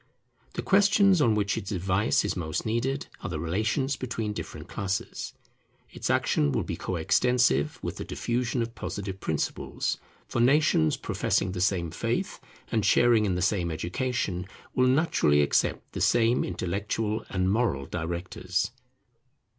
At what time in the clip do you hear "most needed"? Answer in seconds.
2.35-3.05